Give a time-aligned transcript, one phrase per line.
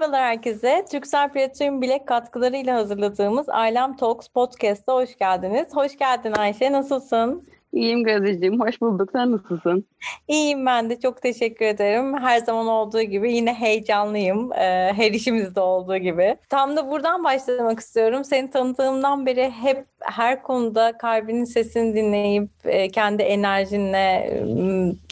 [0.00, 0.84] Merhabalar herkese.
[0.90, 5.68] Türksel Platinum Bilek katkılarıyla hazırladığımız Ailem Talks Podcast'a hoş geldiniz.
[5.74, 6.72] Hoş geldin Ayşe.
[6.72, 7.48] Nasılsın?
[7.72, 8.60] İyiyim Gazeteciğim.
[8.60, 9.08] Hoş bulduk.
[9.12, 9.86] Sen nasılsın?
[10.28, 11.00] İyiyim ben de.
[11.00, 12.18] Çok teşekkür ederim.
[12.18, 14.52] Her zaman olduğu gibi yine heyecanlıyım.
[14.52, 16.36] Ee, her işimizde olduğu gibi.
[16.48, 18.24] Tam da buradan başlamak istiyorum.
[18.24, 24.42] Seni tanıdığımdan beri hep her konuda kalbinin sesini dinleyip e, kendi enerjinle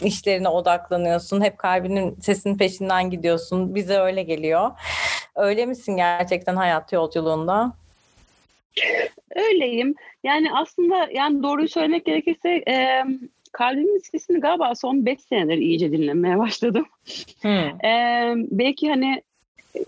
[0.03, 1.41] işlerine odaklanıyorsun.
[1.41, 3.75] Hep kalbinin sesinin peşinden gidiyorsun.
[3.75, 4.71] Bize öyle geliyor.
[5.35, 7.73] Öyle misin gerçekten hayat yolculuğunda?
[9.35, 9.95] Öyleyim.
[10.23, 13.03] Yani aslında yani doğruyu söylemek gerekirse e,
[13.51, 16.85] kalbimin sesini galiba son 5 senedir iyice dinlemeye başladım.
[17.41, 17.85] Hmm.
[17.85, 19.21] E, belki hani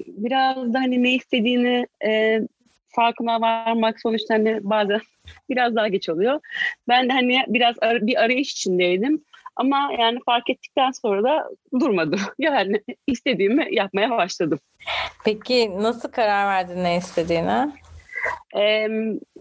[0.08, 2.42] biraz da hani ne istediğini e,
[2.90, 5.02] farkına varmak sonuçta hani bazen
[5.50, 6.40] biraz daha geç oluyor.
[6.88, 9.22] Ben de hani biraz ar- bir arayış içindeydim.
[9.56, 12.18] Ama yani fark ettikten sonra da durmadı.
[12.40, 14.60] Yani istediğimi yapmaya başladım.
[15.26, 17.72] Peki nasıl karar verdin ne istediğine?
[18.58, 18.88] Ee,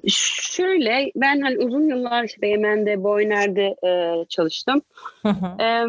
[0.09, 4.83] şöyle ben hani uzun yıllar işte Yemen'de, Boyner'de e, çalıştım.
[5.61, 5.85] ee,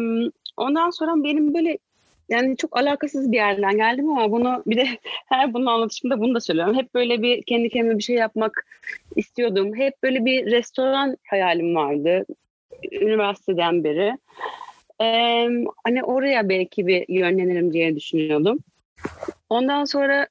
[0.56, 1.78] ondan sonra benim böyle
[2.28, 4.86] yani çok alakasız bir yerden geldim ama bunu bir de
[5.28, 6.76] her bunun anlatışımda bunu da söylüyorum.
[6.76, 8.66] Hep böyle bir kendi kendime bir şey yapmak
[9.16, 9.76] istiyordum.
[9.76, 12.24] Hep böyle bir restoran hayalim vardı
[12.92, 14.18] üniversiteden beri.
[15.00, 15.48] Ee,
[15.84, 18.58] hani oraya belki bir yönlenirim diye düşünüyordum.
[19.50, 20.26] Ondan sonra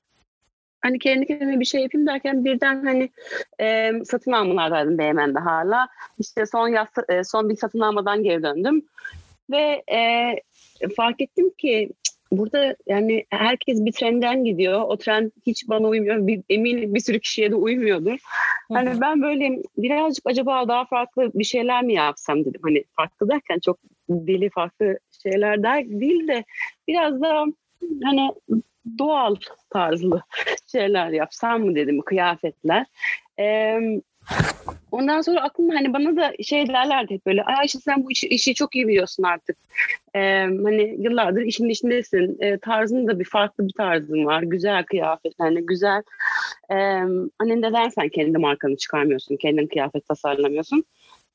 [0.82, 3.10] hani kendi kendime bir şey yapayım derken birden hani
[3.62, 5.88] e, satın almalardaydım Beymen'de hala.
[6.20, 8.86] İşte son yaz, e, son bir satın almadan geri döndüm.
[9.52, 10.36] Ve e,
[10.96, 11.90] fark ettim ki
[12.32, 14.82] burada yani herkes bir trenden gidiyor.
[14.82, 16.28] O trend hiç bana uymuyor.
[16.28, 18.20] Bir, eminim bir sürü kişiye de uymuyordur.
[18.74, 22.62] Hani ben böyle birazcık acaba daha farklı bir şeyler mi yapsam dedim.
[22.64, 26.44] Hani farklı derken çok deli farklı şeyler der değil de
[26.88, 27.46] biraz da
[28.04, 28.32] hani
[28.98, 29.36] doğal
[29.70, 30.22] tarzlı
[30.72, 32.86] şeyler yapsam mı dedim kıyafetler.
[33.40, 33.80] Ee,
[34.92, 38.54] ondan sonra aklımda hani bana da şey derlerdi hep böyle Ayşe sen bu işi, işi
[38.54, 39.58] çok iyi biliyorsun artık.
[40.16, 40.20] Ee,
[40.64, 42.38] hani yıllardır işin içindesin.
[42.42, 44.44] Ee, tarzın da bir farklı bir tarzın var.
[44.44, 46.04] Güzel kıyafetler, hani güzel.
[46.70, 46.76] Ee,
[47.40, 50.84] hani neden sen kendi markanı çıkarmıyorsun, kendin kıyafet tasarlamıyorsun?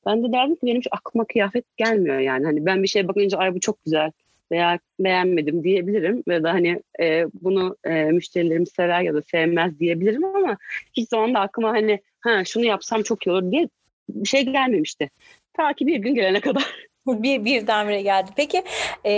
[0.05, 2.45] Ben de derdim ki benim hiç aklıma kıyafet gelmiyor yani.
[2.45, 4.11] Hani ben bir şeye bakınca ay bu çok güzel
[4.51, 10.25] veya beğenmedim diyebilirim ve da hani e, bunu e, müşterilerim sever ya da sevmez diyebilirim
[10.25, 10.57] ama
[10.93, 13.69] hiç zaman da aklıma hani ha şunu yapsam çok iyi olur diye
[14.09, 15.09] bir şey gelmemişti.
[15.53, 16.87] Ta ki bir gün gelene kadar.
[17.07, 18.31] bir birdenbire geldi.
[18.35, 18.63] Peki
[19.03, 19.11] e,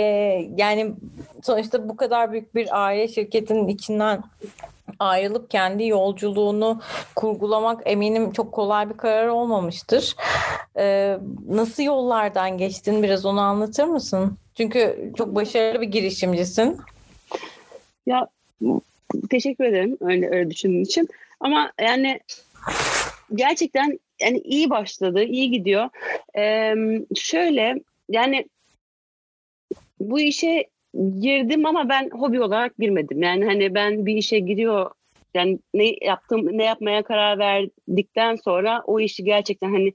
[0.56, 0.94] yani
[1.42, 4.22] sonuçta bu kadar büyük bir aile şirketinin içinden
[4.98, 6.80] ayrılıp kendi yolculuğunu
[7.16, 10.14] kurgulamak eminim çok kolay bir karar olmamıştır.
[10.78, 14.36] Ee, nasıl yollardan geçtin biraz onu anlatır mısın?
[14.60, 16.76] Çünkü çok başarılı bir girişimcisin.
[18.06, 18.28] Ya
[19.30, 21.08] teşekkür ederim öyle, öyle düşündüğün için.
[21.40, 22.20] Ama yani
[23.34, 25.88] gerçekten yani iyi başladı, iyi gidiyor.
[26.36, 26.74] Ee,
[27.14, 27.74] şöyle
[28.08, 28.48] yani
[30.00, 30.64] bu işe
[31.20, 33.22] girdim ama ben hobi olarak girmedim.
[33.22, 34.90] Yani hani ben bir işe giriyor
[35.34, 39.92] yani ne yaptım ne yapmaya karar verdikten sonra o işi gerçekten hani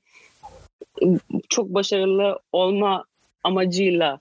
[1.49, 3.05] çok başarılı olma
[3.45, 4.19] amacıyla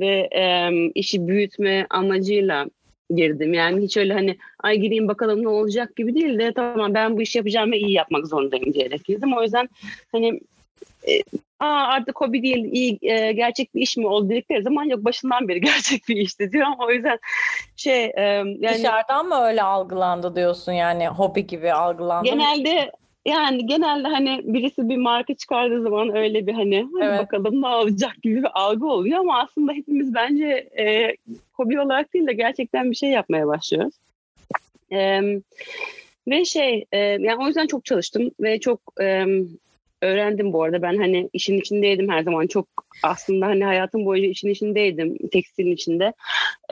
[0.00, 2.66] ve e, işi büyütme amacıyla
[3.10, 3.54] girdim.
[3.54, 7.22] Yani hiç öyle hani ay gireyim bakalım ne olacak gibi değil de tamam ben bu
[7.22, 9.36] işi yapacağım ve iyi yapmak zorundayım diyerek girdim.
[9.36, 9.68] O yüzden
[10.12, 10.40] hani
[11.08, 11.22] e,
[11.60, 15.48] Aa, artık hobi değil iyi e, gerçek bir iş mi oldu dedikleri zaman yok başından
[15.48, 17.18] beri gerçek bir işti diyor ama o yüzden
[17.76, 22.90] şey e, yani dışarıdan mı öyle algılandı diyorsun yani hobi gibi algılandı genelde mı?
[23.26, 27.20] Yani genelde hani birisi bir marka çıkardığı zaman öyle bir hani evet.
[27.20, 30.46] bakalım ne olacak gibi bir algı oluyor ama aslında hepimiz bence
[30.78, 31.16] e,
[31.52, 33.94] hobi olarak değil de gerçekten bir şey yapmaya başlıyoruz.
[34.92, 35.20] E,
[36.28, 39.24] ve şey e, yani o yüzden çok çalıştım ve çok e,
[40.02, 40.82] öğrendim bu arada.
[40.82, 42.46] Ben hani işin içindeydim her zaman.
[42.46, 42.68] Çok
[43.02, 45.28] aslında hani hayatım boyunca işin içindeydim.
[45.32, 46.12] Tekstilin içinde.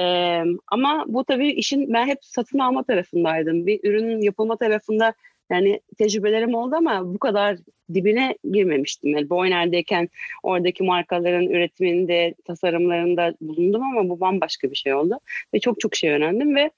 [0.01, 3.67] Ee, ama bu tabii işin ben hep satın alma tarafındaydım.
[3.67, 5.15] Bir ürünün yapılma tarafında
[5.51, 7.57] yani tecrübelerim oldu ama bu kadar
[7.95, 9.11] dibine girmemiştim.
[9.11, 10.09] Yani Boyner'deyken
[10.43, 15.21] oradaki markaların üretiminde, tasarımlarında bulundum ama bu bambaşka bir şey oldu.
[15.55, 16.71] Ve çok çok şey öğrendim ve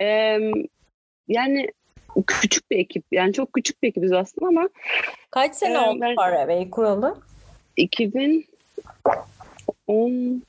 [0.00, 0.38] e,
[1.28, 1.68] yani
[2.26, 3.04] küçük bir ekip.
[3.12, 4.68] Yani çok küçük bir ekibiz aslında ama.
[5.30, 7.16] Kaç sene e, oldu ben, Paravel kuralı?
[7.76, 10.42] 2010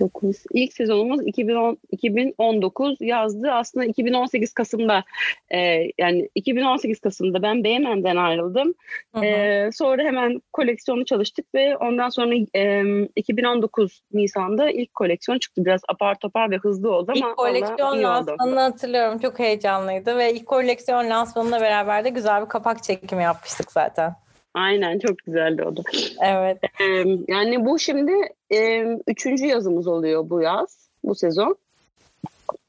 [0.00, 0.36] 9.
[0.52, 3.52] İlk sezonumuz 2010, 2019 yazdı.
[3.52, 5.04] Aslında 2018 Kasım'da
[5.50, 5.58] e,
[5.98, 8.74] yani 2018 Kasım'da ben Beymen'den ayrıldım.
[9.22, 12.82] E, sonra hemen koleksiyonu çalıştık ve ondan sonra e,
[13.16, 15.64] 2019 Nisan'da ilk koleksiyon çıktı.
[15.64, 19.18] Biraz apar topar ve hızlı oldu ama İlk koleksiyon lansmanını hatırlıyorum.
[19.18, 24.25] Çok heyecanlıydı ve ilk koleksiyon lansmanına beraber de güzel bir kapak çekimi yapmıştık zaten.
[24.56, 25.82] Aynen çok güzeldi o da.
[26.20, 26.58] Evet.
[26.80, 26.84] Ee,
[27.28, 28.12] yani bu şimdi
[28.50, 31.56] e, üçüncü yazımız oluyor bu yaz, bu sezon.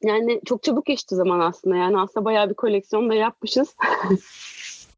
[0.04, 1.75] Yani çok çabuk geçti zaman aslında.
[1.75, 3.75] Yani aslında bayağı bir koleksiyon da yapmışız.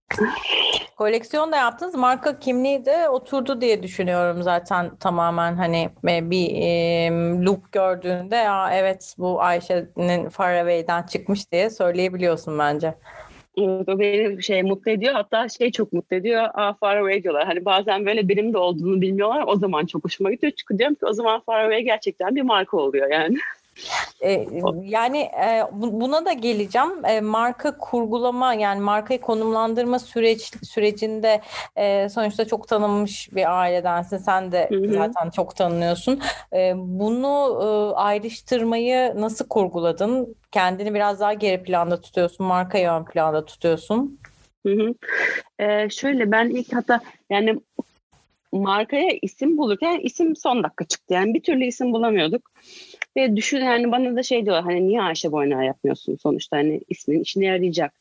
[0.98, 1.96] Koleksiyon da yaptınız.
[1.96, 7.10] Marka kimliği de oturdu diye düşünüyorum zaten tamamen hani e, bir e,
[7.46, 12.96] look gördüğünde ya evet bu Ayşe'nin Faraway'den çıkmış diye söyleyebiliyorsun bence.
[13.60, 15.14] Evet o beni şey mutlu ediyor.
[15.14, 16.44] Hatta şey çok mutlu ediyor.
[16.54, 17.46] Aa far away diyorlar.
[17.46, 19.44] Hani bazen böyle benim de olduğunu bilmiyorlar.
[19.48, 20.54] O zaman çok hoşuma gidiyor.
[20.58, 23.38] Çünkü diyorum ki o zaman far away gerçekten bir marka oluyor yani.
[24.22, 24.48] E,
[24.84, 27.06] yani e, buna da geleceğim.
[27.06, 31.42] E, marka kurgulama yani markayı konumlandırma süreç sürecinde
[31.76, 34.18] e, sonuçta çok tanınmış bir ailedensin.
[34.18, 34.94] Sen de Hı-hı.
[34.94, 36.22] zaten çok tanınıyorsun.
[36.54, 40.36] E, bunu e, ayrıştırmayı nasıl kurguladın?
[40.52, 44.20] Kendini biraz daha geri planda tutuyorsun, markayı ön planda tutuyorsun.
[44.66, 44.94] Hı hı.
[45.60, 47.60] Ee, şöyle ben ilk hatta yani
[48.52, 51.14] markaya isim bulurken isim son dakika çıktı.
[51.14, 52.52] Yani bir türlü isim bulamıyorduk.
[53.18, 57.22] Ve düşün yani bana da şey diyorlar hani niye Ayşe Boynar yapmıyorsun sonuçta hani ismin
[57.22, 57.94] işine yarayacak.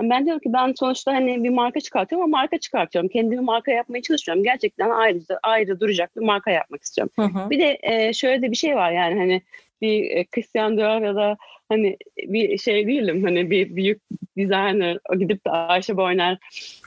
[0.00, 3.08] Yani ben diyorum ki ben sonuçta hani bir marka çıkartıyorum ama marka çıkartıyorum.
[3.08, 4.44] Kendimi marka yapmaya çalışıyorum.
[4.44, 7.12] Gerçekten ayrı, ayrı duracak bir marka yapmak istiyorum.
[7.16, 7.50] Hı hı.
[7.50, 9.42] Bir de e, şöyle de bir şey var yani hani
[9.80, 11.36] bir e, Christian Dior ya da
[11.68, 14.02] hani bir şey değilim hani bir büyük
[14.36, 16.38] designer gidip de Ayşe Boynar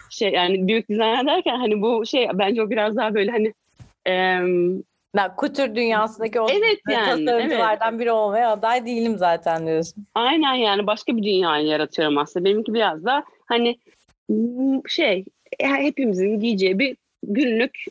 [0.10, 3.54] şey yani büyük designer derken hani bu şey bence o biraz daha böyle hani
[4.08, 4.40] e,
[5.16, 8.00] ben kutür dünyasındaki o evet yani, tasarımcılardan evet.
[8.00, 10.06] biri olmaya aday değilim zaten diyorsun.
[10.16, 12.46] Aynen yani başka bir dünyayı yaratıyorum aslında.
[12.46, 13.78] Benimki biraz da hani
[14.88, 15.26] şey
[15.60, 17.86] hepimizin giyeceği bir günlük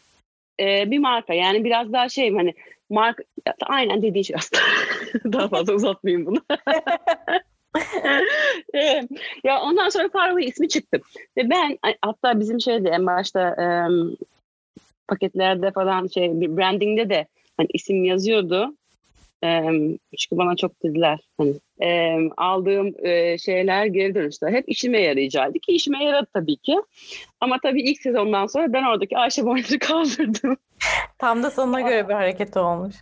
[0.60, 1.34] e, bir marka.
[1.34, 2.54] Yani biraz daha şey hani
[2.90, 3.22] marka
[3.62, 4.62] aynen dediğin şey aslında.
[5.38, 6.42] daha fazla uzatmayayım bunu.
[9.44, 11.00] ya ondan sonra Farway ismi çıktı.
[11.36, 13.56] Ve ben hatta bizim şeyde en başta
[15.08, 17.26] paketlerde falan şey bir brandingde de
[17.56, 18.74] hani isim yazıyordu.
[19.44, 19.48] E,
[20.18, 25.72] çünkü bana çok dediler hani e, aldığım e, şeyler geri dönüşler hep işime yarayacaktı ki
[25.72, 26.76] işime yaradı tabii ki.
[27.40, 30.56] Ama tabii ilk sezondan sonra ben oradaki Ayşe Boynar'ı kaldırdım.
[31.18, 32.94] Tam da sana göre bir hareket olmuş.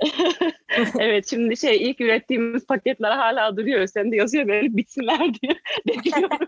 [0.99, 3.87] evet şimdi şey ilk ürettiğimiz paketler hala duruyor.
[3.87, 5.53] Sen de yazıyor böyle bitsinler diye
[5.89, 6.39] bekliyorum.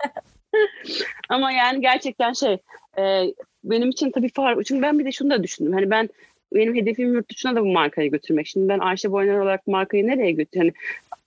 [1.28, 2.58] Ama yani gerçekten şey
[2.98, 3.24] e,
[3.64, 4.62] benim için tabii far.
[4.62, 5.72] Çünkü ben bir de şunu da düşündüm.
[5.72, 6.08] Hani ben
[6.54, 8.46] benim hedefim yurt dışına da bu markayı götürmek.
[8.46, 10.74] Şimdi ben Ayşe Boyner olarak markayı nereye götüreyim?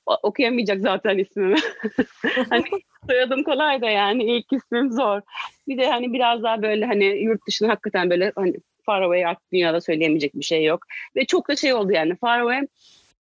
[0.05, 1.55] Hani okuyamayacak zaten ismimi.
[2.49, 2.63] hani
[3.09, 5.21] soyadım kolay da yani ilk ismim zor.
[5.67, 8.53] Bir de hani biraz daha böyle hani yurt dışına hakikaten böyle hani
[8.85, 10.85] far away artık dünyada söyleyemeyecek bir şey yok.
[11.15, 12.67] Ve çok da şey oldu yani far away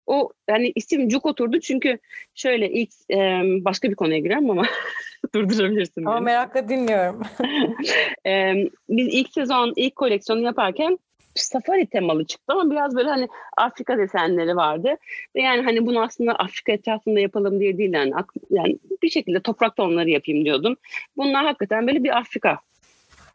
[0.09, 1.99] o hani isim cuk oturdu çünkü
[2.35, 3.17] şöyle ilk e,
[3.65, 4.67] başka bir konuya girerim ama
[5.35, 6.05] durdurabilirsin.
[6.05, 6.25] Ama beni.
[6.25, 7.23] merakla dinliyorum.
[8.27, 8.55] e,
[8.89, 10.99] biz ilk sezon ilk koleksiyonu yaparken
[11.40, 14.96] safari temalı çıktı ama biraz böyle hani Afrika desenleri vardı.
[15.37, 18.12] Ve yani hani bunu aslında Afrika etrafında yapalım diye değil yani,
[18.50, 20.76] yani bir şekilde toprak tonları yapayım diyordum.
[21.17, 22.58] Bunlar hakikaten böyle bir Afrika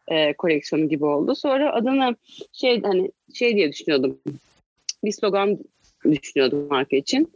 [0.08, 1.34] e, koleksiyonu gibi oldu.
[1.34, 2.16] Sonra adını
[2.52, 4.18] şey hani şey diye düşünüyordum.
[5.04, 5.58] Bir slogan
[6.04, 7.32] düşünüyordum marka için.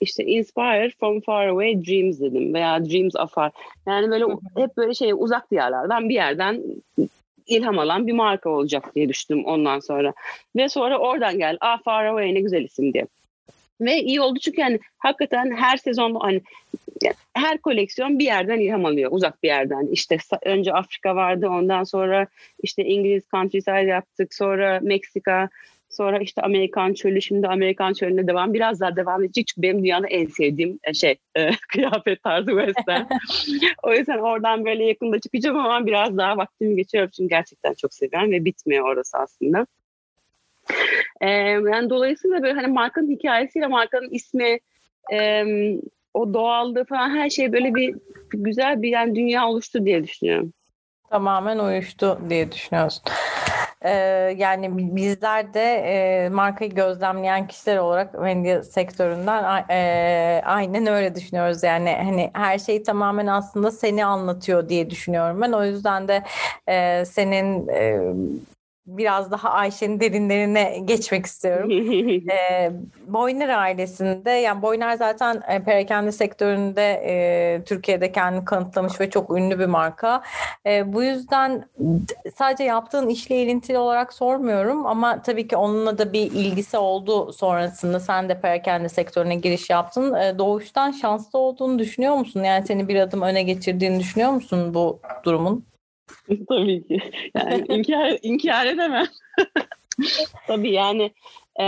[0.00, 3.52] İşte inspired from far away dreams dedim veya dreams afar.
[3.86, 4.24] Yani böyle
[4.56, 6.62] hep böyle şey uzak diyarlardan bir yerden
[7.46, 10.12] ilham alan bir marka olacak diye düşündüm ondan sonra.
[10.56, 11.56] Ve sonra oradan gel.
[11.60, 13.06] Ah far away ne güzel isim diye.
[13.80, 16.40] Ve iyi oldu çünkü yani hakikaten her sezon hani
[17.34, 19.86] her koleksiyon bir yerden ilham alıyor uzak bir yerden.
[19.86, 22.26] İşte önce Afrika vardı ondan sonra
[22.62, 25.48] işte İngiliz countryside yaptık sonra Meksika
[25.96, 28.54] Sonra işte Amerikan çölü, şimdi Amerikan çölüne devam.
[28.54, 33.04] Biraz daha devam edecek çünkü benim dünyada en sevdiğim e, şey e, kıyafet tarzı western.
[33.82, 38.30] o yüzden oradan böyle yakında çıkacağım ama biraz daha vaktimi geçiyorum çünkü gerçekten çok seviyorum
[38.30, 39.66] ve bitmiyor orası aslında.
[41.20, 44.58] E, yani dolayısıyla böyle hani markanın hikayesiyle markanın ismi,
[45.12, 45.44] e,
[46.14, 47.94] o doğallığı falan her şey böyle bir,
[48.32, 50.52] bir güzel bir yani dünya oluştu diye düşünüyorum.
[51.10, 53.02] Tamamen uyuştu diye düşünüyorsun.
[53.82, 53.90] Ee,
[54.38, 61.62] yani bizler de e, markayı gözlemleyen kişiler olarak medya sektöründen e, aynen öyle düşünüyoruz.
[61.62, 65.52] Yani hani her şey tamamen aslında seni anlatıyor diye düşünüyorum ben.
[65.52, 66.22] O yüzden de
[66.68, 68.00] e, senin e,
[68.86, 71.70] biraz daha Ayşe'nin derinlerine geçmek istiyorum.
[72.30, 72.72] e,
[73.06, 79.58] Boyner ailesinde yani Boyner zaten e, perakende sektöründe e, Türkiye'de kendini kanıtlamış ve çok ünlü
[79.58, 80.22] bir marka.
[80.66, 81.68] E, bu yüzden
[82.34, 88.00] sadece yaptığın işle ilintili olarak sormuyorum ama tabii ki onunla da bir ilgisi oldu sonrasında
[88.00, 90.14] sen de perakende sektörüne giriş yaptın.
[90.14, 92.42] E, doğuştan şanslı olduğunu düşünüyor musun?
[92.42, 95.75] Yani seni bir adım öne geçirdiğini düşünüyor musun bu durumun?
[96.48, 97.00] Tabii ki.
[97.34, 99.06] Yani inkar, inkar edemem.
[100.46, 101.12] Tabii yani
[101.60, 101.64] e,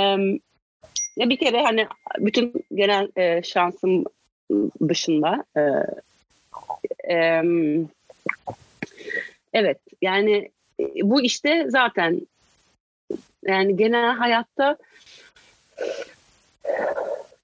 [1.17, 1.87] ya bir kere hani
[2.19, 4.05] bütün genel e, şansım
[4.89, 5.63] dışında e,
[7.15, 7.43] e,
[9.53, 10.51] evet yani
[11.03, 12.21] bu işte zaten
[13.47, 14.77] yani genel hayatta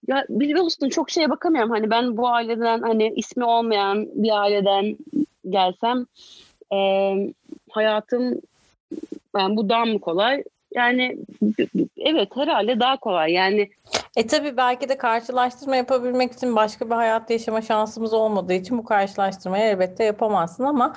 [0.08, 1.70] ya biliyorsun çok şeye bakamıyorum.
[1.70, 4.96] Hani ben bu aileden hani ismi olmayan bir aileden
[5.50, 6.06] gelsem
[6.72, 6.78] e,
[7.70, 8.40] hayatım
[9.36, 10.44] yani bu daha mı kolay?
[10.74, 11.16] Yani
[11.96, 13.32] evet herhalde daha kolay.
[13.32, 13.70] Yani
[14.16, 18.84] e tabii belki de karşılaştırma yapabilmek için başka bir hayat yaşama şansımız olmadığı için bu
[18.84, 20.94] karşılaştırmayı elbette yapamazsın ama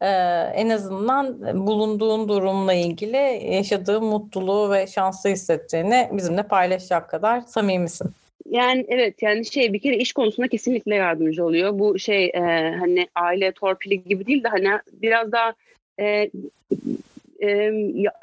[0.00, 0.08] e,
[0.54, 8.10] en azından bulunduğun durumla ilgili yaşadığın mutluluğu ve şanslı hissettiğini bizimle paylaşacak kadar samimisin.
[8.50, 11.78] Yani evet yani şey bir kere iş konusunda kesinlikle yardımcı oluyor.
[11.78, 12.40] Bu şey e,
[12.78, 15.54] hani aile torpili gibi değil de hani biraz daha
[16.00, 16.30] e,
[17.42, 17.72] e,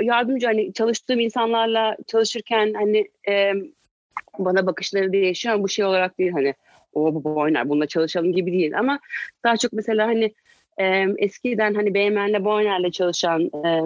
[0.01, 3.51] yardımcı hani çalıştığım insanlarla çalışırken hani e,
[4.39, 6.53] bana bakışları değişiyor ama bu şey olarak değil hani
[6.93, 8.99] o bu oynar bununla çalışalım gibi değil ama
[9.43, 10.33] daha çok mesela hani
[10.77, 13.81] e, eskiden hani BMN'le Boyner'le çalışan e,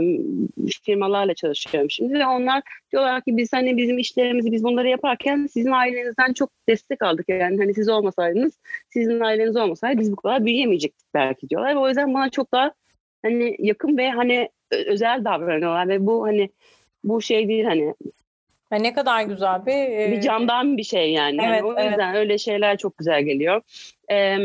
[0.84, 5.72] firmalarla çalışıyorum şimdi ve onlar diyorlar ki biz hani bizim işlerimizi biz bunları yaparken sizin
[5.72, 11.08] ailenizden çok destek aldık yani hani siz olmasaydınız sizin aileniz olmasaydı biz bu kadar büyüyemeyecektik
[11.13, 12.74] belki diyorlar ve o yüzden bana çok daha
[13.22, 16.50] hani yakın ve hani özel davranıyorlar ve bu hani
[17.03, 17.93] bu şey değil hani
[18.72, 21.41] ne kadar güzel bir bir e, camdan bir şey yani.
[21.41, 22.19] Evet, yani o yüzden evet.
[22.19, 23.62] öyle şeyler çok güzel geliyor.
[24.12, 24.38] Ee,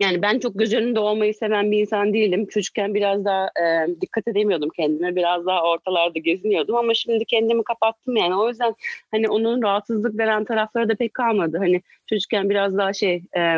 [0.00, 2.46] yani ben çok göz önünde olmayı seven bir insan değilim.
[2.46, 5.16] Çocukken biraz daha e, dikkat edemiyordum kendime.
[5.16, 8.36] Biraz daha ortalarda geziniyordum ama şimdi kendimi kapattım yani.
[8.36, 8.74] O yüzden
[9.10, 11.58] hani onun rahatsızlık veren tarafları da pek kalmadı.
[11.58, 13.56] Hani çocukken biraz daha şey e,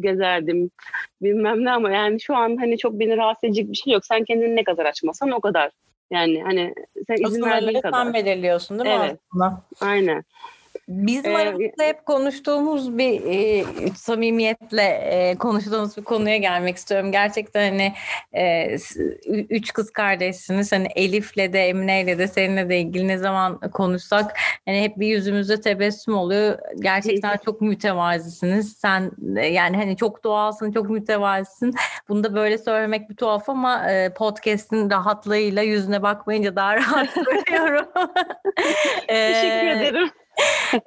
[0.00, 0.70] gezerdim
[1.22, 4.06] bilmem ne ama yani şu an hani çok beni rahatsız edecek bir şey yok.
[4.06, 5.70] Sen kendini ne kadar açmasan o kadar.
[6.10, 6.74] Yani hani
[7.06, 8.04] sen izin verdiğin kadar.
[8.04, 9.18] sen belirliyorsun değil mi evet.
[9.30, 9.62] aslında?
[9.80, 10.24] Aynen.
[10.92, 13.64] Bizim ee, aramızda hep konuştuğumuz bir e,
[13.96, 17.12] samimiyetle e, konuştuğumuz bir konuya gelmek istiyorum.
[17.12, 17.92] Gerçekten hani
[18.32, 18.76] e,
[19.26, 20.72] üç kız kardeşsiniz.
[20.72, 25.60] Hani Elif'le de Emine'yle de seninle de ilgili ne zaman konuşsak hani hep bir yüzümüzde
[25.60, 26.58] tebessüm oluyor.
[26.80, 28.72] Gerçekten çok mütevazisiniz.
[28.72, 31.74] Sen yani hani çok doğalsın, çok mütevazisin.
[32.08, 37.86] Bunu da böyle söylemek bir tuhaf ama e, podcast'in rahatlığıyla yüzüne bakmayınca daha rahat söylüyorum.
[39.08, 40.10] Teşekkür ederim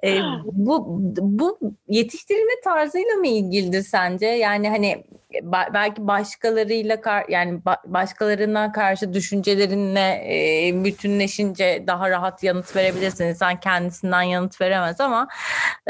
[0.03, 0.85] e, bu
[1.19, 4.25] bu yetiştirilme tarzıyla mı ilgilidir sence?
[4.25, 12.43] Yani hani ba- belki başkalarıyla kar- yani ba- başkalarına karşı düşüncelerinle e, bütünleşince daha rahat
[12.43, 13.25] yanıt verebilirsin.
[13.25, 15.27] İnsan kendisinden yanıt veremez ama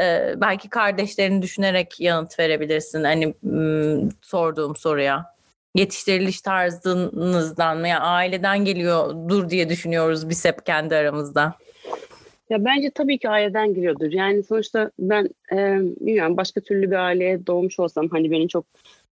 [0.01, 3.03] e, belki kardeşlerini düşünerek yanıt verebilirsin.
[3.03, 5.35] Hani m- sorduğum soruya
[5.75, 11.53] yetiştiriliş tarzınızdan veya aileden geliyor dur diye düşünüyoruz biz hep kendi aramızda.
[12.49, 14.11] Ya bence tabii ki aileden giriyordur.
[14.11, 18.65] Yani sonuçta ben e, bilmiyorum başka türlü bir aileye doğmuş olsam hani beni çok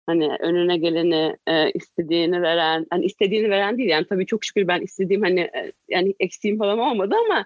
[0.05, 4.81] hani önüne geleni e, istediğini veren hani istediğini veren değil yani tabii çok şükür ben
[4.81, 7.45] istediğim hani e, yani eksiğim falan olmadı ama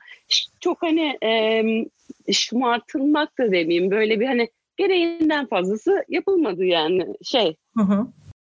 [0.60, 1.64] çok hani e,
[2.34, 7.56] şımartılmak da demeyeyim böyle bir hani gereğinden fazlası yapılmadı yani şey.
[7.78, 8.08] Hı hı.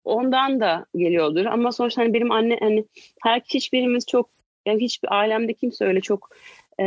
[0.04, 2.84] Ondan da geliyordur ama sonuçta hani benim anne hani
[3.22, 4.30] her hiçbirimiz çok
[4.66, 6.30] yani hiçbir ailemde kimse öyle çok
[6.80, 6.84] e,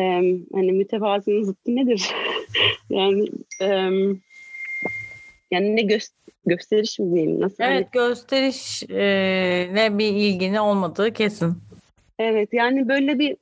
[0.54, 2.12] hani mütevazının zıttı nedir?
[2.89, 3.30] yani
[3.62, 3.68] e,
[5.51, 5.98] yani ne gö
[6.46, 7.42] gösteriş mi diyeyim?
[7.42, 7.63] Nasıl?
[7.63, 8.08] Evet hani...
[8.08, 11.54] gösterişle bir ilgini olmadığı kesin.
[12.20, 13.38] Evet yani böyle bir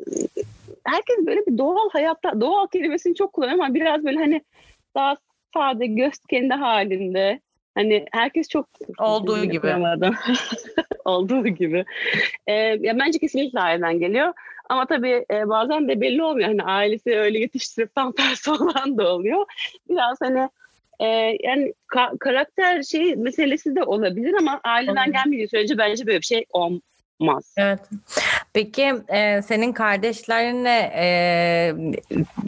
[0.83, 4.41] herkes böyle bir doğal hayatta doğal kelimesini çok kullanıyor ama biraz böyle hani
[4.95, 5.17] daha
[5.53, 7.39] sade göz kendi halinde
[7.75, 8.67] hani herkes çok
[8.99, 9.67] olduğu gibi
[11.05, 11.85] olduğu gibi
[12.47, 14.33] ee, ya bence kesinlikle aileden geliyor
[14.73, 16.47] ama tabii e, bazen de belli olmuyor.
[16.47, 19.45] Hani ailesi öyle yetiştirip tam tersi olan da oluyor.
[19.89, 20.49] Biraz hani
[20.99, 21.05] e,
[21.43, 26.45] yani ka- karakter şey meselesi de olabilir ama aileden gelmediği sürece bence böyle bir şey
[26.49, 27.53] olmaz.
[27.57, 27.79] Evet.
[28.53, 31.05] Peki e, senin kardeşlerine e,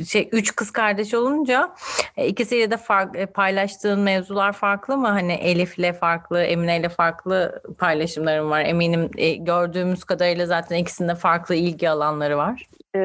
[0.05, 1.75] şey üç kız kardeş olunca
[2.17, 5.07] e, ikisiyle de fark, e, paylaştığın mevzular farklı mı?
[5.07, 8.65] Hani Elif'le farklı, Emine'yle farklı paylaşımların var.
[8.65, 12.65] Eminim e, gördüğümüz kadarıyla zaten ikisinde farklı ilgi alanları var.
[12.95, 12.99] Ee,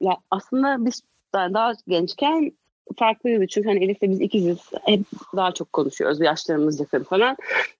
[0.00, 2.52] ya aslında biz daha, daha gençken
[2.98, 4.58] farklıydı çünkü hani Elif'le biz ikiziz.
[4.84, 5.00] Hep
[5.36, 6.20] daha çok konuşuyoruz.
[6.20, 7.36] Yaşlarımız yakın falan.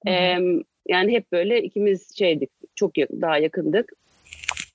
[0.07, 0.37] Ee,
[0.89, 2.51] yani hep böyle ikimiz şeydik.
[2.75, 3.93] Çok yakın, daha yakındık.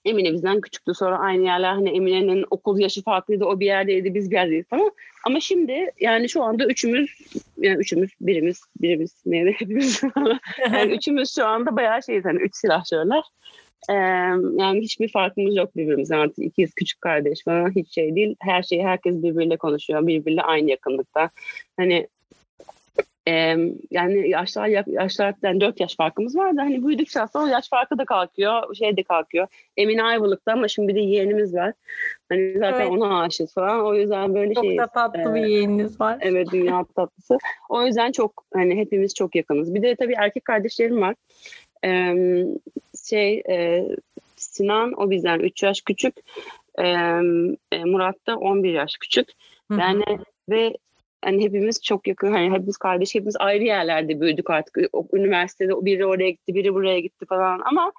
[0.05, 0.93] Emine bizden küçüktü.
[0.93, 3.45] Sonra aynı yerler hani Emine'nin okul yaşı farklıydı.
[3.45, 4.91] O bir yerdeydi, biz bir yerdeydik falan.
[5.25, 7.19] Ama şimdi yani şu anda üçümüz,
[7.57, 10.01] yani üçümüz, birimiz, birimiz, neydi hepimiz.
[10.73, 13.23] yani üçümüz şu anda bayağı şeyiz hani üç silahşörler.
[13.89, 13.93] Ee,
[14.57, 18.35] yani hiçbir farkımız yok birbirimizden artık ikiz küçük kardeş falan hiç şey değil.
[18.39, 20.07] Her şeyi herkes birbiriyle konuşuyor.
[20.07, 21.29] Birbiriyle aynı yakınlıkta.
[21.77, 22.07] Hani
[23.29, 23.57] ee,
[23.91, 27.97] yani yaşlar yaşlar yani 4 yaş farkımız var da hani büyüdükçe aslında o yaş farkı
[27.97, 28.75] da kalkıyor.
[28.75, 29.47] Şey de kalkıyor.
[29.77, 31.73] Emine Ayvalık'ta ama şimdi bir de yeğenimiz var.
[32.29, 32.91] Hani zaten evet.
[32.91, 33.85] ona aşığız falan.
[33.85, 34.77] O yüzden böyle şey.
[34.77, 36.17] Çok da tatlı ee, bir yeğeniniz var.
[36.21, 37.37] Evet dünya tatlısı.
[37.69, 39.73] O yüzden çok hani hepimiz çok yakınız.
[39.73, 41.15] Bir de tabii erkek kardeşlerim var.
[41.85, 42.45] Ee,
[43.09, 43.87] şey e,
[44.35, 46.15] Sinan o bizden 3 yaş küçük.
[46.79, 46.85] Ee,
[47.85, 49.27] Murat da 11 yaş küçük.
[49.71, 50.23] Yani Hı-hı.
[50.49, 50.77] ve
[51.23, 54.77] hani hepimiz çok yakın hani hepimiz kardeş hepimiz ayrı yerlerde büyüdük artık.
[54.93, 57.91] O, üniversitede biri oraya gitti biri buraya gitti falan ama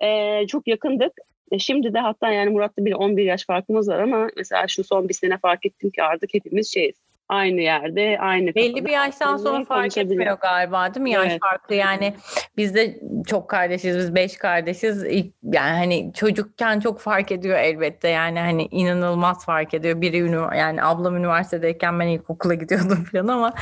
[0.00, 1.12] e, çok yakındık.
[1.50, 5.08] E, Şimdi de hatta yani Murat'la bir 11 yaş farkımız var ama mesela şu son
[5.08, 6.96] bir sene fark ettim ki artık hepimiz şeyiz
[7.32, 11.10] aynı yerde, aynı Belli bir yaştan sonra fark etmiyor galiba değil mi?
[11.10, 11.40] Yaş evet.
[11.40, 12.14] farklı yani
[12.56, 15.04] biz de çok kardeşiz, biz beş kardeşiz.
[15.42, 20.00] Yani hani çocukken çok fark ediyor elbette yani hani inanılmaz fark ediyor.
[20.00, 20.18] Biri
[20.58, 23.52] yani ablam üniversitedeyken ben ilkokula gidiyordum falan ama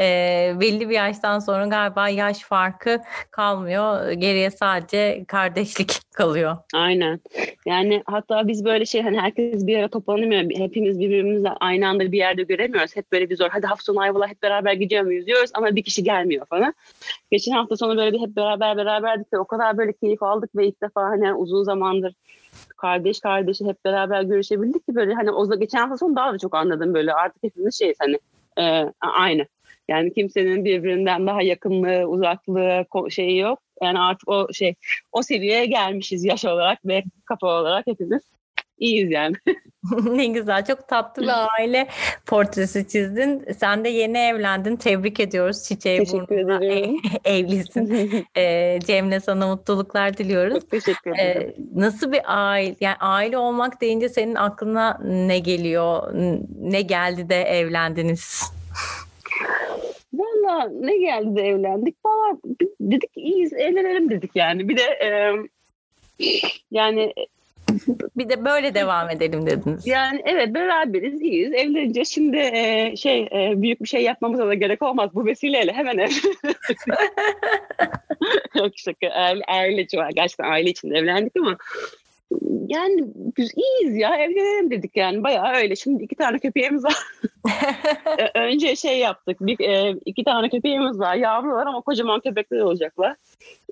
[0.00, 0.04] e,
[0.60, 4.10] belli bir yaştan sonra galiba yaş farkı kalmıyor.
[4.10, 6.56] Geriye sadece kardeşlik kalıyor.
[6.74, 7.20] Aynen.
[7.66, 10.42] Yani hatta biz böyle şey hani herkes bir yere toplanamıyor.
[10.42, 12.96] Hepimiz birbirimizi aynı anda bir yerde göremiyoruz.
[12.96, 13.48] Hep böyle bir zor.
[13.50, 16.74] Hadi hafta sonu Ayvalık'a hep beraber gidiyor muyuz diyoruz ama bir kişi gelmiyor falan.
[17.30, 20.66] Geçen hafta sonu böyle bir hep beraber beraberdik ve o kadar böyle keyif aldık ve
[20.66, 22.14] ilk defa hani uzun zamandır
[22.76, 26.54] kardeş kardeşi hep beraber görüşebildik ki böyle hani o geçen hafta sonu daha da çok
[26.54, 28.18] anladım böyle artık hepimiz şeyiz hani
[28.58, 29.46] e, aynı.
[29.88, 33.58] Yani kimsenin birbirinden daha yakınlığı, uzaklığı şeyi yok.
[33.82, 34.74] Yani artık o şey
[35.12, 38.22] o seviyeye gelmişiz yaş olarak ve kafa olarak hepimiz
[38.78, 39.36] iyiyiz yani.
[40.10, 40.64] ne güzel.
[40.64, 41.88] Çok tatlı bir aile
[42.26, 43.44] portresi çizdin.
[43.58, 44.76] Sen de yeni evlendin.
[44.76, 45.64] Tebrik ediyoruz.
[45.64, 47.00] Çiçeği teşekkür ederim.
[47.24, 48.12] evlisin.
[48.36, 50.54] ee, Cem'le sana mutluluklar diliyoruz.
[50.54, 51.54] Çok teşekkür ederim.
[51.58, 52.76] Ee, nasıl bir aile?
[52.80, 56.14] Yani aile olmak deyince senin aklına ne geliyor?
[56.60, 58.42] Ne geldi de evlendiniz?
[60.12, 61.96] Valla ne geldi de evlendik.
[62.04, 62.38] Valla
[62.80, 64.68] dedik iyiyiz evlenelim dedik yani.
[64.68, 65.32] Bir de e,
[66.70, 67.12] yani
[68.16, 69.86] bir de böyle devam edelim dediniz.
[69.86, 71.52] Yani evet beraberiz, iyiyiz.
[71.52, 75.10] Evlenince şimdi e, şey e, büyük bir şey yapmamıza da gerek olmaz.
[75.14, 76.08] Bu vesileyle hemen ev.
[78.54, 79.08] Yok şaka.
[79.08, 80.10] Aile, aile var.
[80.14, 81.56] Gerçekten aile için evlendik ama
[82.68, 83.04] yani
[83.36, 85.76] biz iyiyiz ya evlenelim dedik yani bayağı öyle.
[85.76, 86.96] Şimdi iki tane köpeğimiz var.
[88.18, 89.36] E, önce şey yaptık.
[89.40, 91.14] Bir, e, iki tane köpeğimiz var.
[91.14, 93.16] Yavrular ama kocaman köpekler olacaklar.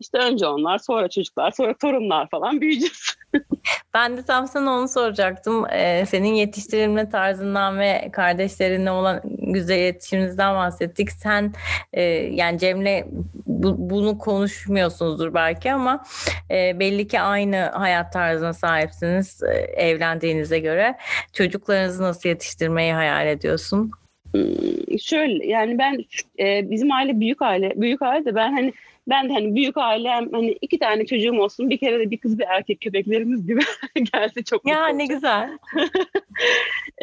[0.00, 3.16] İşte önce onlar, sonra çocuklar, sonra torunlar falan büyüyeceğiz.
[3.94, 5.66] ben de tam sana onu soracaktım.
[5.72, 11.12] Ee, senin yetiştirilme tarzından ve kardeşlerinle olan güzel iletişiminizden bahsettik.
[11.12, 11.52] Sen
[11.92, 13.04] e, yani Cem'le
[13.46, 16.04] bu, bunu konuşmuyorsunuzdur belki ama
[16.50, 19.54] e, belli ki aynı hayat tarzına sahipsiniz e,
[19.86, 20.96] evlendiğinize göre.
[21.32, 23.90] Çocuklarınızı nasıl yetiştirmeyi hayal ediyorsun?
[24.32, 26.04] Hmm, şöyle yani ben
[26.38, 28.72] e, bizim aile büyük aile büyük aile de ben hani
[29.08, 32.38] ben de hani büyük ailem hani iki tane çocuğum olsun bir kere de bir kız
[32.38, 33.60] bir erkek köpeklerimiz gibi
[34.12, 35.58] gelse çok Ya ne güzel.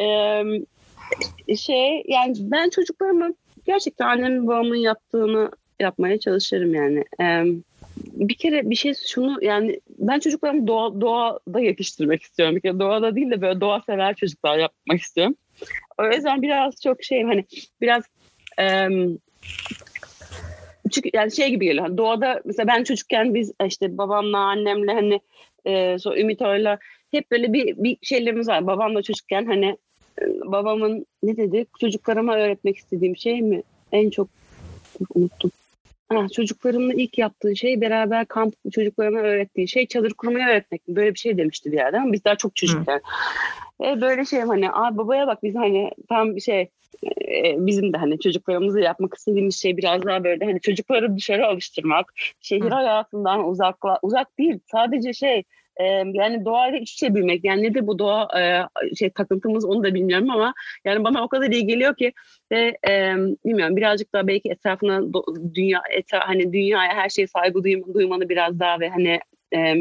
[0.00, 7.04] ee, şey yani ben çocuklarımı gerçekten annemin babamın yaptığını yapmaya çalışırım yani.
[7.20, 7.44] Ee,
[7.96, 12.56] bir kere bir şey şunu yani ben çocuklarımı doğa, doğada yetiştirmek istiyorum.
[12.56, 15.36] Bir kere doğada değil de böyle doğa sever çocuklar yapmak istiyorum.
[15.98, 17.44] O yüzden biraz çok şey hani
[17.80, 18.04] biraz
[18.60, 18.88] e,
[20.90, 21.84] çünkü yani şey gibi geliyor.
[21.84, 25.20] Hani doğada mesela ben çocukken biz işte babamla annemle hani
[25.64, 26.78] e, sonra Ümit Oy'la
[27.10, 28.66] hep böyle bir, bir şeylerimiz var.
[28.66, 29.76] Babamla çocukken hani
[30.20, 31.66] e, babamın ne dedi?
[31.80, 33.62] Çocuklarıma öğretmek istediğim şey mi?
[33.92, 34.28] En çok
[35.14, 35.50] unuttum.
[36.08, 40.88] Ha, çocuklarımla ilk yaptığı şey beraber kamp çocuklarına öğrettiği şey çadır kurmayı öğretmek?
[40.88, 42.12] Böyle bir şey demişti bir yerden.
[42.12, 43.00] Biz daha çok çocukken.
[43.84, 46.70] E, böyle şey hani Aa, babaya bak biz hani tam bir şey
[47.28, 52.12] e, bizim de hani çocuklarımızı yapmak istediğimiz şey biraz daha böyle hani çocukları dışarı alıştırmak,
[52.40, 52.74] şehir Hı.
[52.74, 55.42] hayatından uzakla uzak değil sadece şey
[55.76, 57.44] e, yani doğayla iç içe büyümek.
[57.44, 58.44] Yani nedir bu doğa e,
[58.96, 62.12] şey takıntımız onu da bilmiyorum ama yani bana o kadar iyi geliyor ki
[62.52, 65.02] ve e, bilmiyorum birazcık daha belki etrafına
[65.54, 69.20] dünya etra, hani dünyaya her şeye saygı duymanı, duymanı biraz daha ve hani
[69.54, 69.74] e,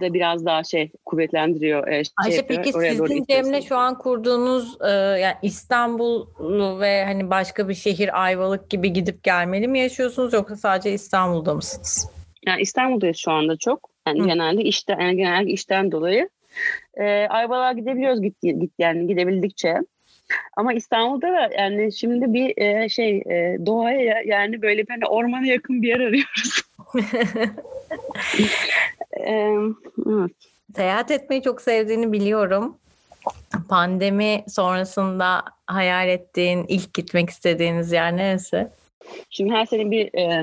[0.00, 1.88] da biraz daha şey kuvvetlendiriyor.
[1.88, 7.30] E, şey Ayşe yapıyor, peki sizin Cem'le şu an kurduğunuz e, yani İstanbul'lu ve hani
[7.30, 12.10] başka bir şehir Ayvalık gibi gidip gelmeli mi yaşıyorsunuz yoksa sadece İstanbul'da mısınız?
[12.46, 13.90] Yani İstanbul'dayız şu anda çok.
[14.06, 14.26] Yani Hı.
[14.26, 16.28] genelde işte yani genelde işten dolayı.
[16.94, 19.74] E, Ayvalık'a gidebiliyoruz git, git yani gidebildikçe.
[20.56, 25.46] Ama İstanbul'da da yani şimdi bir e, şey e, doğaya yani böyle bir hani ormana
[25.46, 26.62] yakın bir yer arıyoruz.
[29.12, 30.32] evet.
[30.76, 32.76] Seyahat etmeyi çok sevdiğini biliyorum.
[33.68, 38.68] Pandemi sonrasında hayal ettiğin, ilk gitmek istediğiniz yer neresi?
[39.30, 40.42] Şimdi her sene bir e,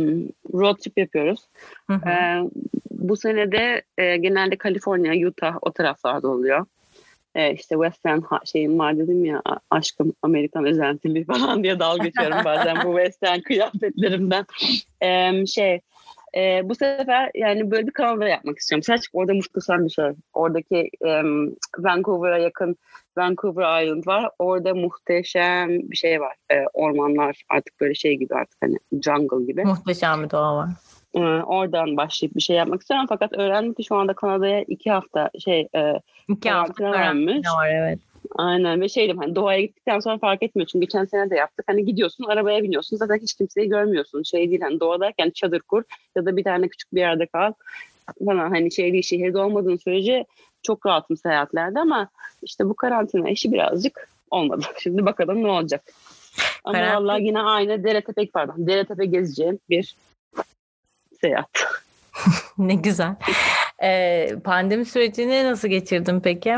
[0.53, 1.39] road trip yapıyoruz.
[1.87, 2.09] Hı hı.
[2.09, 2.43] E,
[2.91, 6.65] bu sene de e, genelde Kaliforniya, Utah o taraflarda oluyor.
[7.35, 12.77] E, işte Western şeyim var dedim ya aşkım Amerikan özentili falan diye dalga geçiyorum bazen
[12.85, 14.45] bu Western kıyafetlerimden.
[15.01, 15.81] E, şey
[16.35, 18.83] e, bu sefer yani böyle bir kanalda yapmak istiyorum.
[18.83, 20.05] Sadece orada muhteşem bir şey.
[20.33, 21.23] Oradaki e,
[21.77, 22.75] Vancouver'a yakın
[23.17, 24.29] Vancouver Island var.
[24.39, 26.35] Orada muhteşem bir şey var.
[26.51, 29.63] E, ormanlar artık böyle şey gibi artık hani jungle gibi.
[29.63, 30.69] Muhteşem bir doğa var.
[31.13, 33.05] E, oradan başlayıp bir şey yapmak istiyorum.
[33.09, 35.93] Fakat öğrendim ki şu anda Kanada'ya iki hafta şey e,
[36.27, 37.47] iki hafta vermiş.
[37.57, 37.99] var evet.
[38.35, 40.67] Aynen ve şeydim hani doğaya gittikten sonra fark etmiyor.
[40.67, 41.65] Çünkü geçen sene de yaptık.
[41.67, 44.23] Hani gidiyorsun arabaya biniyorsun zaten hiç kimseyi görmüyorsun.
[44.23, 45.83] Şey değil hani doğadayken çadır kur
[46.15, 47.53] ya da bir tane küçük bir yerde kal
[48.25, 50.25] falan hani şey değil şehirde olmadığın sürece
[50.63, 52.09] çok rahatım seyahatlerde ama
[52.43, 54.65] işte bu karantina işi birazcık olmadı.
[54.79, 55.83] Şimdi bakalım ne olacak.
[56.63, 56.95] Ama Karantin...
[56.95, 59.95] vallahi yine aynı Deretepe pardon Deretepe gezeceğim bir
[61.21, 61.49] seyahat.
[62.57, 63.15] ne güzel.
[63.83, 66.57] Ee, pandemi sürecini nasıl geçirdin peki?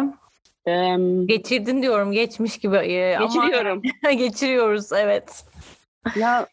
[0.68, 0.96] Ee,
[1.26, 3.82] Geçirdin diyorum geçmiş gibi e, geçiriyorum.
[4.04, 5.46] ama geçiriyoruz evet.
[6.16, 6.48] Ya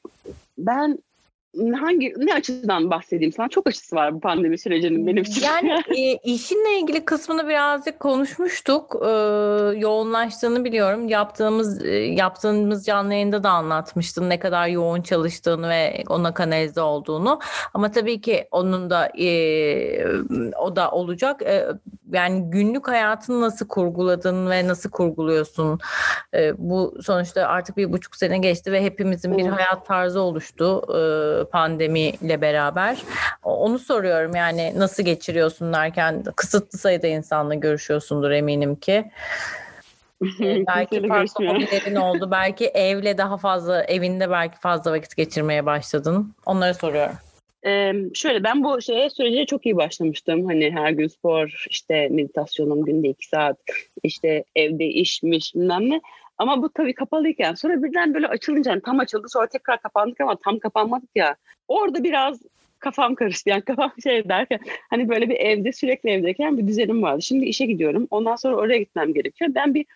[0.58, 0.98] ben
[1.58, 3.48] hangi ne açıdan bahsedeyim sana?
[3.48, 5.42] Çok açısı var bu pandemi sürecinin benim için.
[5.42, 8.96] Yani e, işinle ilgili kısmını birazcık konuşmuştuk.
[9.02, 9.08] E,
[9.78, 11.08] yoğunlaştığını biliyorum.
[11.08, 17.40] Yaptığımız e, yaptığımız canlı yayında da anlatmıştın ne kadar yoğun çalıştığını ve ona kanalize olduğunu.
[17.74, 20.06] Ama tabii ki onun da e,
[20.58, 21.42] o da olacak.
[21.42, 21.66] E,
[22.12, 25.78] yani günlük hayatını nasıl kurguladın ve nasıl kurguluyorsun?
[26.34, 30.82] E, bu sonuçta artık bir buçuk sene geçti ve hepimizin bir hayat tarzı oluştu.
[30.88, 32.98] E, pandemiyle beraber.
[33.42, 39.10] Onu soruyorum yani nasıl geçiriyorsun derken kısıtlı sayıda insanla görüşüyorsundur eminim ki.
[40.22, 42.28] Ee, belki farklı hobilerin oldu.
[42.30, 46.34] Belki evle daha fazla, evinde belki fazla vakit geçirmeye başladın.
[46.46, 47.14] Onları soruyorum.
[47.66, 50.46] Ee, şöyle ben bu şeye sürece çok iyi başlamıştım.
[50.46, 53.56] Hani her gün spor, işte meditasyonum günde iki saat,
[54.02, 56.00] işte evde işmiş bilmem ne.
[56.40, 60.36] Ama bu tabii kapalıyken sonra birden böyle açılınca yani tam açıldı sonra tekrar kapandık ama
[60.44, 61.36] tam kapanmadık ya.
[61.68, 62.40] Orada biraz
[62.78, 63.50] kafam karıştı.
[63.50, 67.22] Yani kafam şey derken hani böyle bir evde sürekli evdeyken bir düzenim vardı.
[67.22, 68.08] Şimdi işe gidiyorum.
[68.10, 69.50] Ondan sonra oraya gitmem gerekiyor.
[69.54, 69.86] Ben bir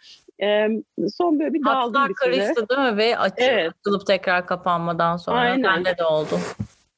[0.43, 0.69] e,
[1.15, 2.97] son böyle bir dağıldım Hatlar bir karıştı değil mi?
[2.97, 3.73] Ve açılıp, evet.
[3.81, 5.63] açılıp tekrar kapanmadan sonra Aynen.
[5.63, 6.39] bende de oldu.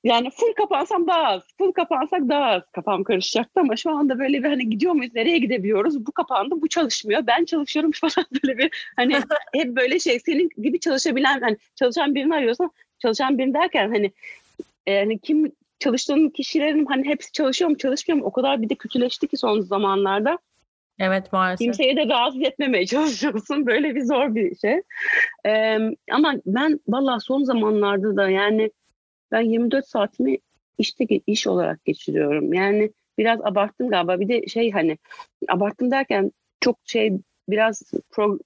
[0.07, 4.39] Yani full kapansam daha az, full kapansak daha az kafam karışacaktı ama şu anda böyle
[4.39, 6.07] bir hani gidiyor muyuz, nereye gidebiliyoruz?
[6.07, 7.27] Bu kapandı, bu çalışmıyor.
[7.27, 9.15] Ben çalışıyorum falan böyle bir hani
[9.55, 14.13] hep böyle şey senin gibi çalışabilen hani çalışan birini arıyorsan çalışan birini derken hani
[14.87, 19.29] yani kim çalıştığın kişilerin hani hepsi çalışıyor mu çalışmıyor mu o kadar bir de kötüleşti
[19.29, 20.39] ki son zamanlarda.
[20.99, 21.65] Evet maalesef.
[21.65, 23.67] Kimseye de rahatsız etmemeye çalışıyorsun.
[23.67, 24.83] Böyle bir zor bir şey.
[25.47, 25.79] Ee,
[26.13, 28.71] ama ben valla son zamanlarda da yani
[29.33, 30.39] ben 24 saatimi
[30.79, 32.53] işte iş olarak geçiriyorum.
[32.53, 34.21] Yani biraz abarttım galiba.
[34.21, 34.99] Bir de şey hani
[35.49, 37.13] abarttım derken çok şey
[37.49, 38.39] biraz pro,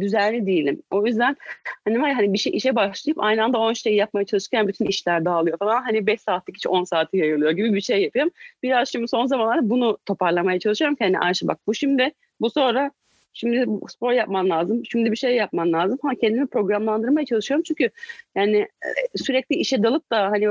[0.00, 0.82] düzenli değilim.
[0.90, 1.36] O yüzden
[1.84, 5.24] hani var hani bir şey işe başlayıp aynı anda 10 şeyi yapmaya çalışırken bütün işler
[5.24, 5.82] dağılıyor falan.
[5.82, 8.32] Hani 5 saatlik hiç 10 saati yayılıyor gibi bir şey yapıyorum.
[8.62, 12.90] Biraz şimdi son zamanlarda bunu toparlamaya çalışıyorum ki hani Ayşe bak bu şimdi bu sonra
[13.38, 14.82] Şimdi spor yapman lazım.
[14.90, 15.98] Şimdi bir şey yapman lazım.
[16.02, 17.64] Ha kendimi programlandırmaya çalışıyorum.
[17.66, 17.90] Çünkü
[18.34, 20.48] yani e, sürekli işe dalıp da hani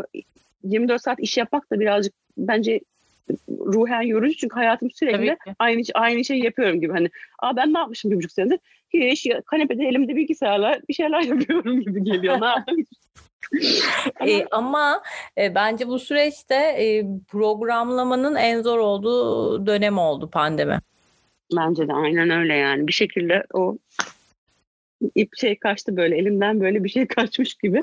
[0.63, 2.79] 24 saat iş yapmak da birazcık bence
[3.49, 8.11] ruhen yorucu çünkü hayatım sürekli aynı aynı şeyi yapıyorum gibi hani aa ben ne yapmışım
[8.11, 8.59] bir buçuk senedir
[8.93, 12.85] hiç kanepede elimde bilgisayarla bir şeyler yapıyorum gibi geliyor ne yapayım
[14.27, 15.03] e, ama
[15.37, 20.79] e, bence bu süreçte e, programlamanın en zor olduğu dönem oldu pandemi.
[21.55, 22.87] Bence de aynen öyle yani.
[22.87, 23.77] Bir şekilde o
[25.15, 27.81] ip şey kaçtı böyle elimden böyle bir şey kaçmış gibi.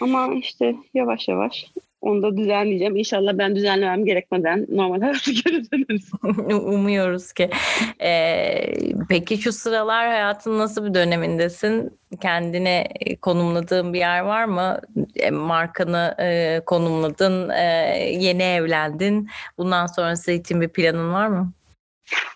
[0.00, 1.66] Ama işte yavaş yavaş
[2.00, 2.96] Onu da düzenleyeceğim.
[2.96, 6.10] İnşallah ben düzenlemem gerekmeden normal hayata geri döneriz.
[6.52, 7.50] Umuyoruz ki.
[8.00, 8.74] Ee,
[9.08, 11.98] peki şu sıralar hayatın nasıl bir dönemindesin?
[12.20, 12.88] Kendine
[13.22, 14.80] konumladığın bir yer var mı?
[15.16, 17.62] E, markanı e, konumladın, e,
[18.18, 19.28] yeni evlendin.
[19.58, 21.52] Bundan sonrası için bir planın var mı?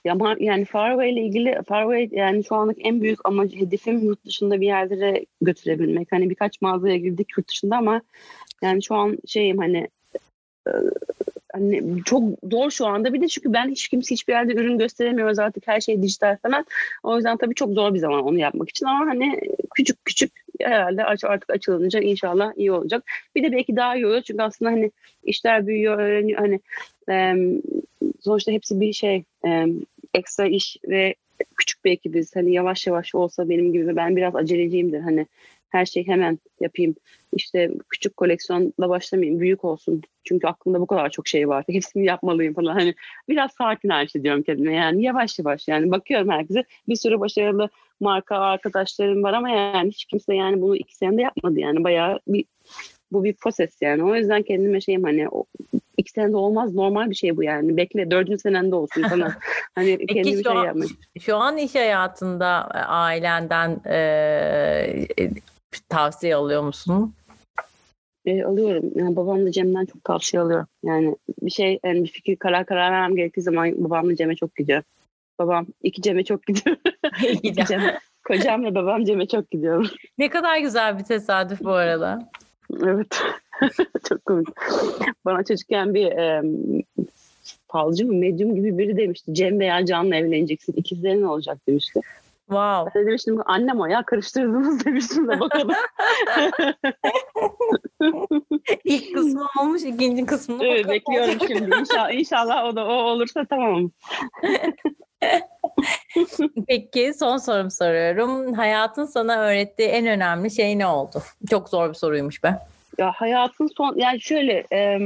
[0.04, 4.60] Ya yani Faraway ile ilgili Faraway yani şu anlık en büyük amacı hedefim yurt dışında
[4.60, 6.12] bir yerlere götürebilmek.
[6.12, 8.02] Hani birkaç mağazaya girdik yurt dışında ama
[8.62, 9.88] yani şu an şeyim hani
[10.68, 10.70] e,
[11.52, 13.12] hani çok zor şu anda.
[13.12, 16.66] Bir de çünkü ben hiç kimse hiçbir yerde ürün gösteremiyoruz artık her şey dijital falan.
[17.02, 19.40] O yüzden tabii çok zor bir zaman onu yapmak için ama hani
[19.74, 23.04] küçük küçük herhalde artık açılınca inşallah iyi olacak.
[23.34, 24.90] Bir de belki daha iyi olur çünkü aslında hani
[25.24, 26.40] işler büyüyor, öğreniyor.
[26.40, 26.60] Hani
[27.08, 27.34] e,
[28.26, 29.66] sonuçta hepsi bir şey e,
[30.14, 31.14] ekstra iş ve
[31.56, 32.36] küçük bir ekibiz.
[32.36, 35.00] Hani yavaş yavaş olsa benim gibi ben biraz aceleciyimdir.
[35.00, 35.26] Hani
[35.68, 36.94] her şeyi hemen yapayım.
[37.32, 40.02] İşte küçük koleksiyonla başlamayayım, büyük olsun.
[40.24, 41.64] Çünkü aklımda bu kadar çok şey var.
[41.70, 42.74] Hepsini yapmalıyım falan.
[42.74, 42.94] Hani
[43.28, 44.74] biraz sakin hareket ediyorum kendime.
[44.74, 46.64] Yani yavaş yavaş yani bakıyorum herkese.
[46.88, 47.68] Bir sürü başarılı
[48.00, 51.84] marka arkadaşlarım var ama yani hiç kimse yani bunu iki senede yapmadı yani.
[51.84, 52.44] Bayağı bir
[53.12, 54.04] bu bir proses yani.
[54.04, 55.28] O yüzden kendime şeyim hani
[55.96, 57.76] iki senede olmaz normal bir şey bu yani.
[57.76, 59.32] Bekle dördüncü senende olsun falan.
[59.74, 60.82] hani Peki kendime şu şey an,
[61.20, 63.96] Şu an iş hayatında e, ailenden e,
[65.18, 65.30] e,
[65.88, 67.14] tavsiye alıyor musun?
[68.26, 68.90] E, alıyorum.
[68.94, 70.66] Yani babamla Cem'den çok tavsiye alıyorum.
[70.84, 74.82] Yani bir şey yani bir fikir karar karar vermem gerektiği zaman babamla Cem'e çok gidiyor.
[75.38, 76.76] Babam iki Cem'e çok gidiyor.
[77.42, 77.82] iki Cem.
[78.24, 79.90] Kocam ve babam Cem'e çok gidiyor.
[80.18, 82.30] Ne kadar güzel bir tesadüf bu arada.
[82.82, 83.22] Evet.
[84.08, 84.48] Çok komik.
[85.24, 86.42] Bana çocukken bir e,
[87.68, 89.34] falcı mı, medyum gibi biri demişti.
[89.34, 90.72] Cem veya Can'la evleneceksin.
[90.72, 92.00] İkizlerin olacak demişti.
[92.48, 92.90] Wow.
[92.94, 95.70] Ben de demiştim annem o ya karıştırdınız demiştim de bakalım.
[98.84, 101.76] İlk kısmı olmuş ikinci kısmını evet, bekliyorum şimdi.
[101.80, 103.90] İnşallah, inşallah o da o olursa tamam.
[106.68, 108.52] Peki son sorum soruyorum.
[108.52, 111.22] Hayatın sana öğrettiği en önemli şey ne oldu?
[111.50, 112.58] Çok zor bir soruymuş be.
[112.98, 114.98] Ya hayatın son yani şöyle e,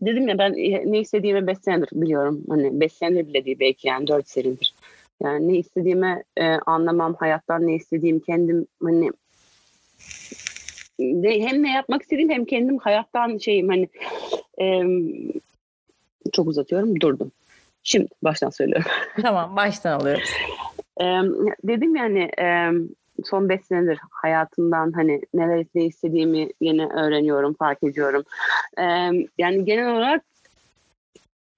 [0.00, 0.52] dedim ya ben
[0.92, 2.42] ne istediğimi 5 senedir biliyorum.
[2.48, 4.74] Hani 5 senedir bile değil belki yani 4 senedir.
[5.22, 9.10] Yani ne istediğimi e, anlamam, hayattan ne istediğim kendim hani
[11.00, 13.88] de, hem ne yapmak istediğim hem kendim hayattan şeyim hani
[14.60, 14.82] e,
[16.32, 17.32] çok uzatıyorum durdum.
[17.84, 18.90] Şimdi baştan söylüyorum.
[19.22, 20.30] Tamam baştan alıyoruz.
[21.00, 21.04] e,
[21.64, 22.70] dedim yani e,
[23.24, 28.24] son beş senedir hayatımdan hani neler ne istediğimi yine öğreniyorum, fark ediyorum.
[28.78, 28.84] E,
[29.38, 30.22] yani genel olarak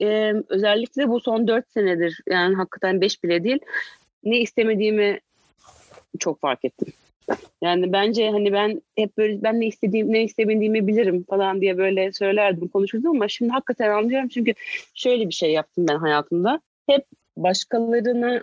[0.03, 3.59] e, özellikle bu son dört senedir yani hakikaten beş bile değil
[4.25, 5.21] ne istemediğimi
[6.19, 6.93] çok fark ettim.
[7.63, 12.13] Yani bence hani ben hep böyle ben ne istediğim ne istemediğimi bilirim falan diye böyle
[12.13, 14.55] söylerdim konuşurdum ama şimdi hakikaten anlıyorum çünkü
[14.95, 16.61] şöyle bir şey yaptım ben hayatımda.
[16.87, 17.05] Hep
[17.37, 18.43] başkalarına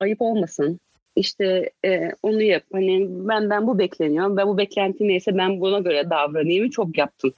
[0.00, 0.80] ayıp olmasın.
[1.16, 2.62] İşte e, onu yap.
[2.72, 4.36] Hani benden bu bekleniyor.
[4.36, 6.70] Ben bu beklenti neyse ben buna göre davranayım.
[6.70, 7.32] Çok yaptım.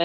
[0.00, 0.04] E,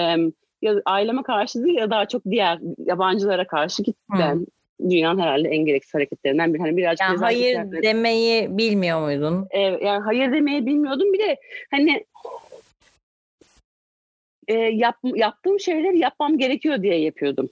[0.62, 4.18] ya aileme karşı değil ya daha çok diğer yabancılara karşı gittim.
[4.18, 4.44] Hmm
[4.90, 6.58] dünyanın herhalde en gereksiz hareketlerinden bir.
[6.58, 7.82] Hani birazcık yani hayır yani.
[7.82, 9.46] demeyi bilmiyor muydun?
[9.50, 11.12] Ee, yani hayır demeyi bilmiyordum.
[11.12, 11.36] Bir de
[11.70, 12.04] hani
[14.48, 17.48] e, yap, yaptığım şeyleri yapmam gerekiyor diye yapıyordum.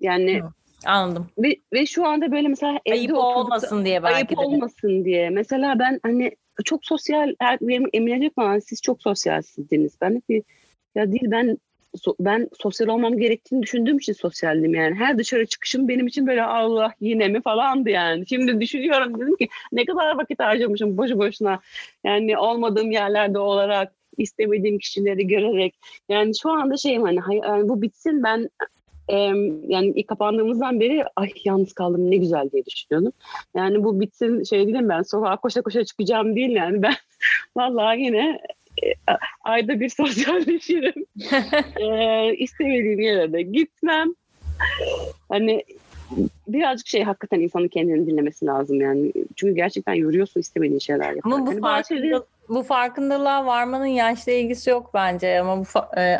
[0.00, 0.48] Yani Hı.
[0.86, 1.28] Anladım.
[1.38, 4.34] Ve, ve şu anda böyle mesela evde ayıp olmasın diye belki ayıp de.
[4.36, 5.30] olmasın diye.
[5.30, 6.30] Mesela ben hani
[6.64, 9.96] çok sosyal benim Emine falan siz çok sosyalsiniz.
[10.00, 10.42] Ben de
[10.94, 11.58] ya değil ben
[12.02, 14.94] so, ben sosyal olmam gerektiğini düşündüğüm için sosyaldim yani.
[14.94, 18.26] Her dışarı çıkışım benim için böyle Allah yine mi falandı yani.
[18.28, 21.60] Şimdi düşünüyorum dedim ki ne kadar vakit harcamışım boşu boşuna.
[22.04, 25.74] Yani olmadığım yerlerde olarak istemediğim kişileri görerek.
[26.08, 28.48] Yani şu anda şeyim hani yani bu bitsin ben
[29.08, 29.16] e,
[29.68, 33.12] yani ilk kapandığımızdan beri ay yalnız kaldım ne güzel diye düşünüyordum.
[33.56, 36.94] Yani bu bitsin şey değilim ben sokağa koşa koşa çıkacağım değil yani ben
[37.56, 38.40] vallahi yine
[39.44, 41.06] ayda bir sosyalleşirim.
[41.80, 44.08] ee, istemediğim yere de gitmem.
[45.28, 45.64] Hani
[46.48, 49.12] birazcık şey hakikaten insanın kendini dinlemesi lazım yani.
[49.36, 51.30] Çünkü gerçekten yoruyorsun istemediğin şeyler yaparken.
[51.30, 55.64] Ama bu, hani farkında, bu farkındalığa varmanın yaşla ilgisi yok bence ama bu
[56.00, 56.18] e,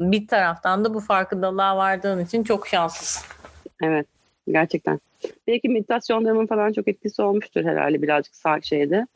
[0.00, 3.26] bir taraftan da bu farkındalığa vardığın için çok şanslısın.
[3.82, 4.06] Evet
[4.48, 5.00] gerçekten.
[5.46, 9.06] Belki meditasyonlarımın falan çok etkisi olmuştur herhalde birazcık sağ şeyde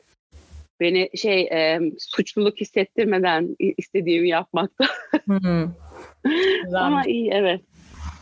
[0.83, 4.85] beni şey e, suçluluk hissettirmeden istediğimi yapmakta.
[6.73, 7.61] Ama iyi evet.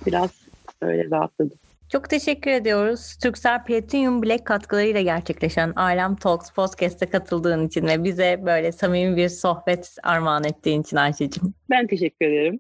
[0.06, 0.48] Biraz
[0.82, 1.58] öyle rahatladım.
[1.92, 3.18] Çok teşekkür ediyoruz.
[3.24, 9.30] Türksel Platinum Black katkılarıyla gerçekleşen Alem Talks Podcast'a katıldığın için ve bize böyle samimi bir
[9.30, 11.54] sohbet armağan ettiğin için Ayşe'cim.
[11.70, 12.60] Ben teşekkür ederim.